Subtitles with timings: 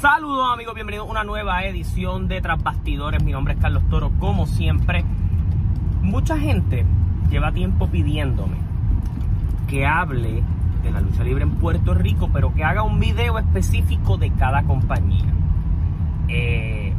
[0.00, 3.22] Saludos amigos, bienvenidos a una nueva edición de Tras Bastidores.
[3.22, 4.10] Mi nombre es Carlos Toro.
[4.18, 5.04] Como siempre,
[6.00, 6.86] mucha gente
[7.28, 8.56] lleva tiempo pidiéndome
[9.68, 10.42] que hable
[10.82, 14.62] de la lucha libre en Puerto Rico, pero que haga un video específico de cada
[14.62, 15.34] compañía.
[16.28, 16.94] Eh,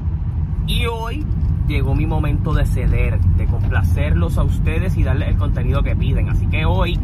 [0.68, 1.26] y hoy
[1.68, 6.30] llegó mi momento de ceder, de complacerlos a ustedes y darles el contenido que piden.
[6.30, 7.00] Así que hoy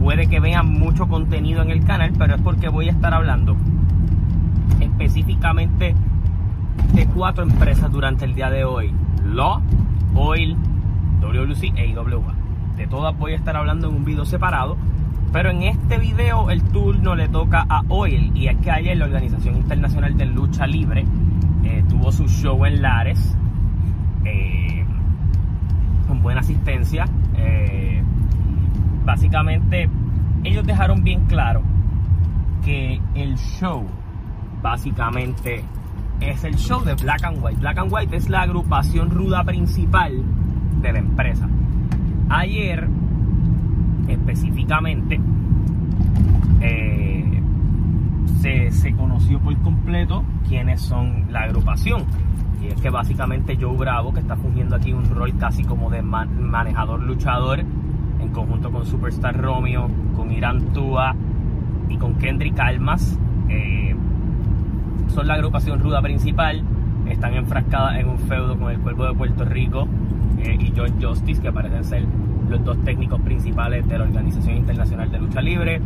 [0.00, 3.58] puede que vean mucho contenido en el canal, pero es porque voy a estar hablando
[4.98, 5.94] específicamente
[6.92, 8.92] de cuatro empresas durante el día de hoy.
[9.24, 9.62] Law,
[10.14, 10.56] Oil,
[11.20, 12.34] WLC e IWA.
[12.76, 14.76] De todas voy a estar hablando en un video separado.
[15.32, 18.32] Pero en este video el turno le toca a Oil.
[18.34, 21.04] Y es que ayer la Organización Internacional de Lucha Libre
[21.62, 23.36] eh, tuvo su show en Lares.
[24.24, 24.84] Eh,
[26.08, 27.06] con buena asistencia.
[27.36, 28.02] Eh,
[29.04, 29.88] básicamente
[30.42, 31.62] ellos dejaron bien claro
[32.64, 33.86] que el show
[34.62, 35.64] básicamente
[36.20, 37.60] es el show de Black and White.
[37.60, 40.22] Black and White es la agrupación ruda principal
[40.80, 41.48] de la empresa.
[42.28, 42.88] Ayer,
[44.08, 45.20] específicamente,
[46.60, 47.42] eh,
[48.70, 52.04] se, conoció por completo quiénes son la agrupación.
[52.62, 56.02] Y es que básicamente Joe Bravo, que está fungiendo aquí un rol casi como de
[56.02, 61.14] manejador luchador, en conjunto con Superstar Romeo, con Irán Tua
[61.88, 63.87] y con Kendrick Almas, eh,
[65.18, 66.62] son la agrupación ruda principal.
[67.08, 69.88] Están enfrascadas en un feudo con el cuerpo de Puerto Rico
[70.38, 72.04] eh, y John Justice, que parecen ser
[72.48, 75.80] los dos técnicos principales de la Organización Internacional de Lucha Libre.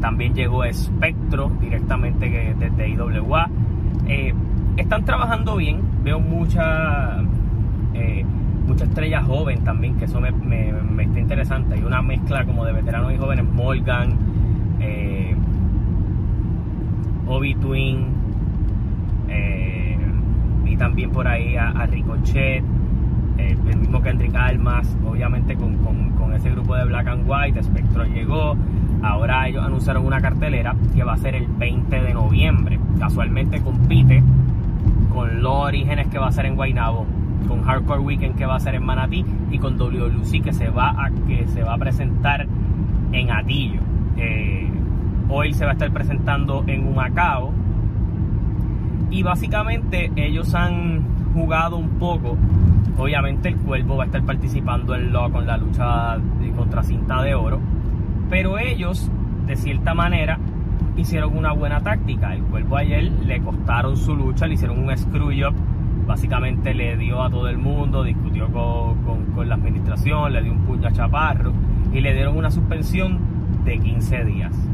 [0.00, 3.48] También llegó Espectro directamente desde IWA.
[4.08, 4.34] Eh,
[4.76, 7.22] están trabajando bien, veo mucha,
[7.94, 8.24] eh,
[8.66, 11.74] mucha estrella joven también, que eso me, está interesante.
[11.76, 14.18] Hay una mezcla como de veteranos y jóvenes, Morgan,
[17.28, 18.25] Obi Twin,
[20.76, 22.64] también por ahí a Ricochet
[23.38, 25.76] eh, el mismo Kendrick Almas, obviamente con,
[26.34, 28.56] ese grupo de Black and White, Spectro llegó,
[29.02, 34.22] ahora ellos anunciaron una cartelera que va a ser el 20 de noviembre, casualmente compite
[35.12, 37.06] con los orígenes que va a ser en Guaynabo,
[37.48, 40.90] con Hardcore Weekend que va a ser en Manatí y con WLC que se va
[40.90, 42.46] a, que se va a presentar
[43.12, 43.80] en Atillo.
[44.18, 44.68] Eh,
[45.28, 47.52] hoy se va a estar presentando en Humacao
[49.16, 52.36] y básicamente ellos han jugado un poco
[52.98, 56.16] Obviamente el cuervo va a estar participando en lo con la lucha
[56.56, 57.60] contra cinta de oro.
[58.30, 59.10] Pero ellos,
[59.46, 60.38] de cierta manera,
[60.96, 62.34] hicieron una buena táctica.
[62.34, 65.54] El cuervo ayer le costaron su lucha, le hicieron un screw up.
[66.06, 70.60] Básicamente le dio a todo el mundo, discutió con, con la administración, le dio un
[70.60, 71.52] puño a Chaparro
[71.92, 73.18] y le dieron una suspensión
[73.64, 74.65] de 15 días.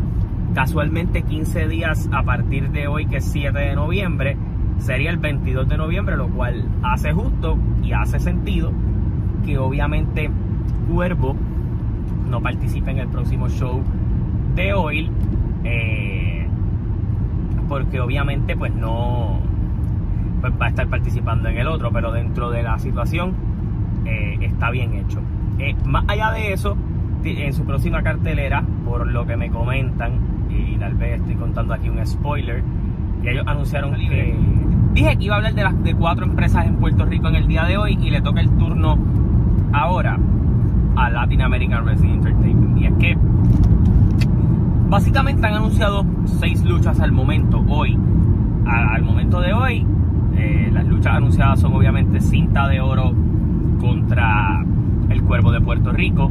[0.54, 4.36] Casualmente 15 días a partir de hoy, que es 7 de noviembre,
[4.78, 8.72] sería el 22 de noviembre, lo cual hace justo y hace sentido
[9.44, 10.30] que obviamente
[10.92, 11.36] Cuervo
[12.28, 13.82] no participe en el próximo show
[14.54, 15.10] de Oil,
[15.64, 16.46] eh,
[17.68, 19.40] porque obviamente pues no
[20.40, 23.34] pues va a estar participando en el otro, pero dentro de la situación
[24.04, 25.20] eh, está bien hecho.
[25.58, 26.76] Eh, más allá de eso,
[27.24, 30.31] en su próxima cartelera, por lo que me comentan,
[30.82, 32.60] tal vez estoy contando aquí un spoiler,
[33.22, 34.36] y ellos anunciaron que
[34.94, 37.46] Dije que iba a hablar de las de cuatro empresas en Puerto Rico en el
[37.46, 38.98] día de hoy y le toca el turno
[39.72, 40.18] ahora
[40.96, 42.78] a Latin American Wrestling Entertainment.
[42.78, 43.16] Y es que
[44.88, 46.04] básicamente han anunciado
[46.40, 47.96] seis luchas al momento hoy.
[48.66, 49.86] al momento de hoy,
[50.36, 53.12] eh, las luchas anunciadas son obviamente cinta de oro
[53.80, 54.64] contra
[55.08, 56.28] el Cuervo de Puerto Rico,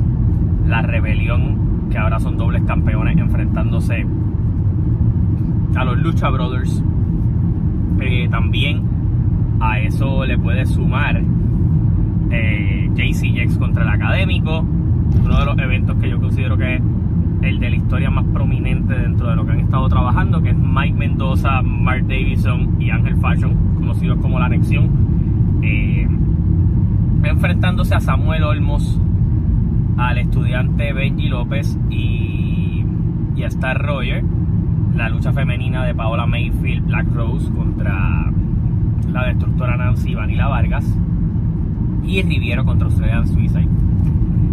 [0.68, 3.16] la Rebelión, que ahora son dobles campeones
[3.62, 4.06] enfrentándose
[5.76, 6.84] a los Lucha Brothers
[8.32, 8.82] también
[9.60, 11.22] a eso le puede sumar
[12.32, 16.82] eh, JCX contra el Académico, uno de los eventos que yo considero que es
[17.42, 20.58] el de la historia más prominente dentro de lo que han estado trabajando, que es
[20.58, 24.90] Mike Mendoza, Mark Davidson y Ángel Fashion, conocidos como la anexión,
[25.62, 26.08] eh,
[27.24, 29.00] enfrentándose a Samuel Olmos,
[29.98, 32.41] al estudiante Benji López y,
[33.36, 34.24] y Star Roger
[34.96, 38.32] la lucha femenina de Paola Mayfield Black Rose contra
[39.12, 40.86] la destructora Nancy Vanilla Vargas
[42.04, 43.68] y Riviero contra Australian Suicide.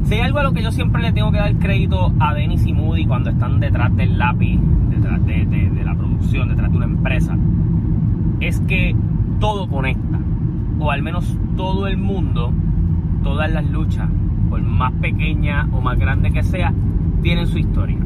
[0.05, 2.67] Si hay algo a lo que yo siempre le tengo que dar crédito a Dennis
[2.67, 4.59] y Moody cuando están detrás del lápiz,
[4.91, 7.37] detrás de, la producción, detrás de una empresa,
[8.41, 8.95] es que
[9.41, 10.19] todo conecta,
[10.79, 12.53] o al menos todo el mundo,
[13.23, 14.09] todas las luchas,
[14.49, 16.73] por más pequeña o más grande que sea,
[17.23, 17.99] tienen su historia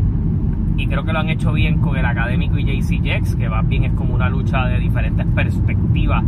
[0.77, 3.67] y creo que lo han hecho bien con el académico y JC Jex, que más
[3.69, 6.25] bien es como una lucha de diferentes perspectivas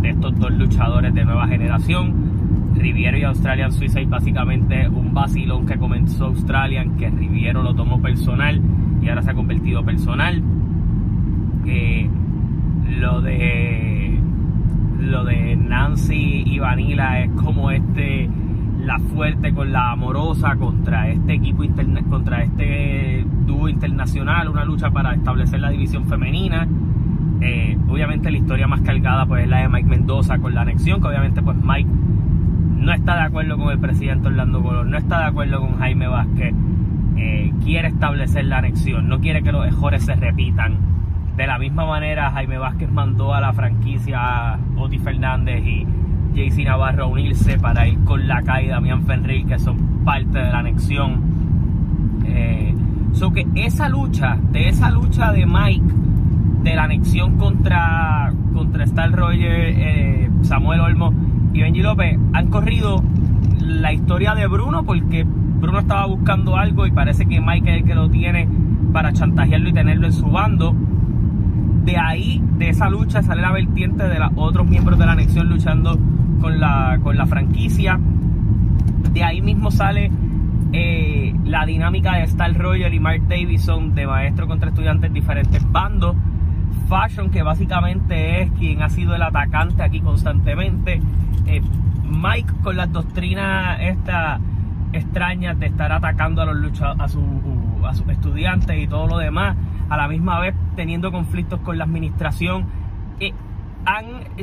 [0.00, 2.70] de estos dos luchadores de nueva generación.
[2.74, 8.60] Riviero y Australian Suicide básicamente un vacilón que comenzó Australian, que Riviero lo tomó personal
[9.02, 10.42] y ahora se ha convertido personal.
[13.00, 14.18] lo de
[15.00, 18.28] lo de Nancy y Vanilla es como este
[18.90, 21.62] la fuerte con la amorosa contra este equipo
[22.08, 26.66] contra este dúo internacional, una lucha para establecer la división femenina.
[27.40, 31.00] Eh, obviamente la historia más cargada pues es la de Mike Mendoza con la anexión,
[31.00, 31.88] que obviamente pues Mike
[32.78, 36.08] no está de acuerdo con el presidente Orlando Colón, no está de acuerdo con Jaime
[36.08, 36.52] Vázquez,
[37.16, 40.78] eh, quiere establecer la anexión, no quiere que los mejores se repitan.
[41.36, 45.86] De la misma manera Jaime Vázquez mandó a la franquicia a Oti Fernández y
[46.34, 50.38] JC Navarro a unirse para ir con la caída y Damián Fenrir, que son parte
[50.38, 51.20] de la anexión.
[52.24, 52.74] Eh,
[53.12, 55.94] so que esa lucha, de esa lucha de Mike,
[56.62, 61.12] de la anexión contra, contra Star Roger, eh, Samuel Olmo
[61.52, 63.02] y Benji López, han corrido
[63.60, 67.84] la historia de Bruno porque Bruno estaba buscando algo y parece que Mike es el
[67.84, 68.48] que lo tiene
[68.92, 70.74] para chantajearlo y tenerlo en su bando.
[71.90, 75.48] De ahí, de esa lucha, sale la vertiente de los otros miembros de la anexión
[75.48, 75.98] luchando
[76.40, 77.98] con la, con la franquicia.
[79.12, 80.08] De ahí mismo sale
[80.72, 85.72] eh, la dinámica de Star Roger y Mark Davison de maestro contra estudiantes en diferentes
[85.72, 86.14] bandos.
[86.88, 91.02] Fashion, que básicamente es quien ha sido el atacante aquí constantemente.
[91.48, 91.60] Eh,
[92.04, 94.40] Mike con las doctrinas estas
[94.92, 97.20] extrañas de estar atacando a los luchadores, a, su,
[97.84, 99.56] a sus estudiantes y todo lo demás,
[99.90, 102.66] a la misma vez teniendo conflictos con la administración.
[103.20, 103.34] Eh,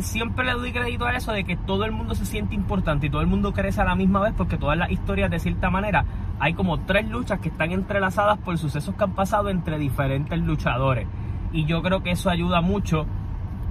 [0.02, 3.10] siempre le doy crédito a eso de que todo el mundo se siente importante y
[3.10, 6.06] todo el mundo crece a la misma vez porque todas las historias de cierta manera
[6.40, 11.08] hay como tres luchas que están entrelazadas por sucesos que han pasado entre diferentes luchadores
[11.52, 13.06] y yo creo que eso ayuda mucho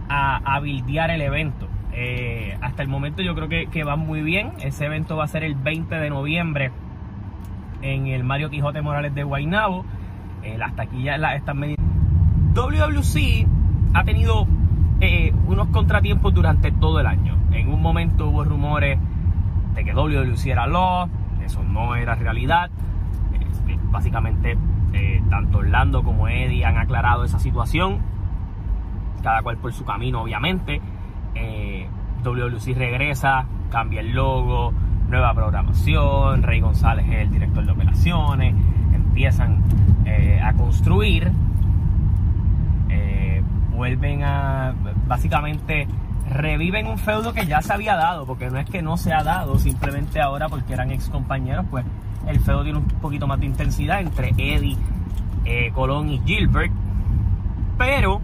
[0.09, 1.69] a, a el evento.
[1.93, 4.53] Eh, hasta el momento yo creo que, va muy bien.
[4.61, 6.71] Ese evento va a ser el 20 de noviembre
[7.83, 9.85] en el Mario Quijote Morales de Guaynabo.
[10.47, 11.85] Eh, las taquillas están medidas.
[12.55, 13.47] WWC
[13.95, 14.47] ha tenido
[15.01, 17.37] eh, unos contratiempos durante todo el año.
[17.51, 18.97] En un momento hubo rumores
[19.75, 21.09] de que WWC era Law,
[21.45, 22.71] eso no era realidad.
[23.35, 24.57] Eh, básicamente,
[24.93, 27.99] eh, tanto Orlando como Eddie han aclarado esa situación,
[29.25, 30.81] cada cual por su camino, obviamente.
[32.23, 34.73] WWC regresa, cambia el logo,
[35.09, 38.55] nueva programación, Rey González es el director de operaciones,
[38.93, 39.63] empiezan
[40.43, 41.33] a construir
[43.77, 44.75] vuelven a,
[45.07, 45.87] básicamente,
[46.29, 49.23] reviven un feudo que ya se había dado, porque no es que no se ha
[49.23, 51.85] dado, simplemente ahora porque eran ex compañeros, pues
[52.27, 54.77] el feudo tiene un poquito más de intensidad entre Eddie,
[55.45, 56.73] eh, Colón y Gilbert,
[57.79, 58.21] pero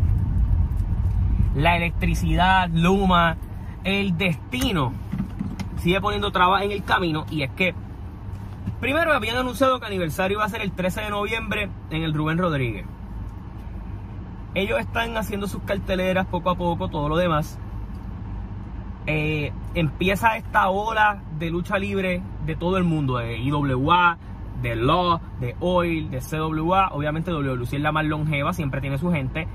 [1.55, 3.37] la electricidad, Luma,
[3.85, 4.93] el destino
[5.77, 7.75] sigue poniendo trabas en el camino y es que
[8.83, 12.37] primero habían anunciado que aniversario iba a ser el 13 de noviembre en el Rubén
[12.37, 12.85] Rodríguez
[14.55, 17.59] ellos están haciendo sus carteleras poco a poco, todo lo demás.
[19.07, 24.19] Eh, empieza esta ola de lucha libre de todo el mundo, de IWA,
[24.61, 26.91] de Law, de Oil, de CWA.
[26.93, 29.49] Obviamente WLC es la más longeva, siempre tiene su gente.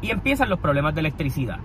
[0.00, 1.58] Y empiezan los problemas de electricidad.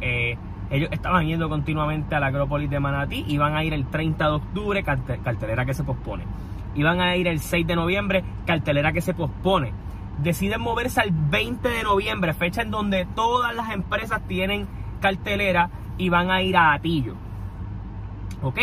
[0.00, 0.36] Eh,
[0.72, 4.32] ellos estaban yendo continuamente a la Acrópolis de Manatí, iban a ir el 30 de
[4.32, 6.24] octubre, cartelera que se pospone.
[6.74, 9.72] Iban a ir el 6 de noviembre, cartelera que se pospone
[10.18, 14.68] deciden moverse al 20 de noviembre, fecha en donde todas las empresas tienen
[15.00, 17.14] cartelera y van a ir a Atillo.
[18.42, 18.58] Ok,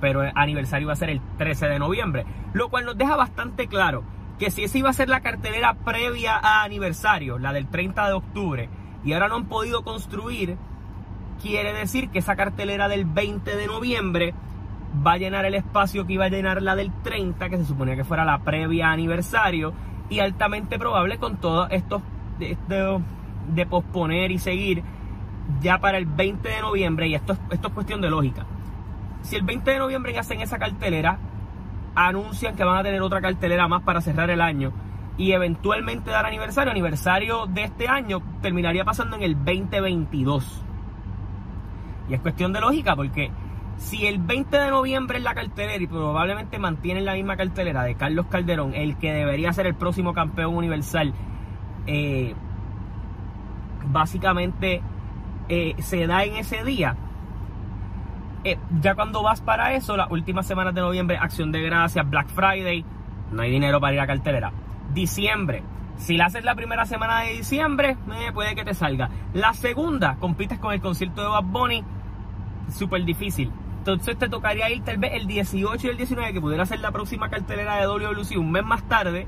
[0.00, 3.66] pero el aniversario va a ser el 13 de noviembre, lo cual nos deja bastante
[3.66, 4.04] claro
[4.38, 8.12] que si esa iba a ser la cartelera previa a aniversario, la del 30 de
[8.12, 8.68] octubre,
[9.04, 10.56] y ahora no han podido construir,
[11.40, 14.34] quiere decir que esa cartelera del 20 de noviembre
[15.06, 17.96] va a llenar el espacio que iba a llenar la del 30, que se suponía
[17.96, 19.72] que fuera la previa aniversario,
[20.08, 22.02] y altamente probable con todo esto
[22.38, 24.82] de, posponer y seguir
[25.60, 28.44] ya para el 20 de noviembre, y esto, esto es cuestión de lógica.
[29.22, 31.18] Si el 20 de noviembre hacen esa cartelera,
[31.94, 34.72] anuncian que van a tener otra cartelera más para cerrar el año
[35.16, 40.64] y eventualmente dar aniversario, aniversario de este año terminaría pasando en el 2022.
[42.10, 43.30] Y es cuestión de lógica porque
[43.76, 47.94] si el 20 de noviembre es la cartelera y probablemente mantienen la misma cartelera de
[47.94, 51.14] Carlos Calderón, el que debería ser el próximo campeón universal,
[51.86, 52.34] eh,
[53.86, 54.82] básicamente
[55.48, 56.96] eh, se da en ese día.
[58.42, 62.28] Eh, ya cuando vas para eso, las últimas semanas de noviembre, Acción de Gracias, Black
[62.28, 62.84] Friday,
[63.30, 64.52] no hay dinero para ir a cartelera.
[64.92, 65.62] Diciembre.
[65.96, 67.96] Si la haces la primera semana de diciembre,
[68.32, 69.10] puede que te salga.
[69.34, 71.84] La segunda, compites con el concierto de Bad Bunny,
[72.70, 73.50] súper difícil.
[73.78, 76.90] Entonces te tocaría ir tal vez el 18 y el 19, que pudiera ser la
[76.90, 79.26] próxima cartelera de WLC un mes más tarde,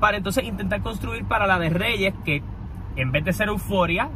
[0.00, 2.42] para entonces intentar construir para la de Reyes, que
[2.96, 4.08] en vez de ser euforia,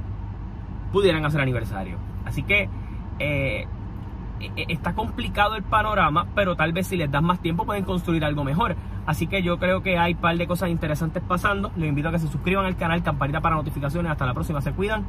[0.92, 1.98] pudieran hacer aniversario.
[2.24, 2.68] Así que
[3.18, 3.66] eh,
[4.40, 7.84] e, e, está complicado el panorama, pero tal vez si les das más tiempo pueden
[7.84, 8.76] construir algo mejor.
[9.06, 11.72] Así que yo creo que hay un par de cosas interesantes pasando.
[11.76, 14.12] Les invito a que se suscriban al canal, campanita para notificaciones.
[14.12, 15.06] Hasta la próxima, se cuidan.